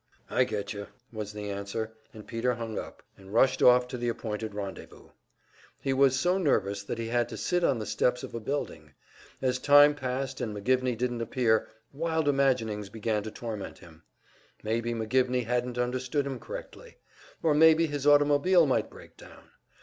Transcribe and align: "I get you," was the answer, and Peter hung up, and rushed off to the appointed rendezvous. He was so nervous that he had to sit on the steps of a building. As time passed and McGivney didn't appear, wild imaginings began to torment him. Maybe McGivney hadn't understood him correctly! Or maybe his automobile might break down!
"I 0.31 0.45
get 0.45 0.73
you," 0.73 0.87
was 1.13 1.31
the 1.31 1.51
answer, 1.51 1.93
and 2.11 2.25
Peter 2.25 2.55
hung 2.55 2.79
up, 2.79 3.03
and 3.19 3.31
rushed 3.31 3.61
off 3.61 3.87
to 3.89 3.99
the 3.99 4.09
appointed 4.09 4.55
rendezvous. 4.55 5.09
He 5.79 5.93
was 5.93 6.19
so 6.19 6.39
nervous 6.39 6.81
that 6.81 6.97
he 6.97 7.09
had 7.09 7.29
to 7.29 7.37
sit 7.37 7.63
on 7.63 7.77
the 7.77 7.85
steps 7.85 8.23
of 8.23 8.33
a 8.33 8.39
building. 8.39 8.93
As 9.43 9.59
time 9.59 9.93
passed 9.93 10.41
and 10.41 10.55
McGivney 10.57 10.97
didn't 10.97 11.21
appear, 11.21 11.67
wild 11.93 12.27
imaginings 12.27 12.89
began 12.89 13.21
to 13.21 13.29
torment 13.29 13.77
him. 13.77 14.01
Maybe 14.63 14.91
McGivney 14.95 15.45
hadn't 15.45 15.77
understood 15.77 16.25
him 16.25 16.39
correctly! 16.39 16.97
Or 17.43 17.53
maybe 17.53 17.85
his 17.85 18.07
automobile 18.07 18.65
might 18.65 18.89
break 18.89 19.17
down! 19.17 19.51